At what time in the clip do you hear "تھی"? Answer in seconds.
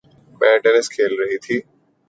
1.43-1.57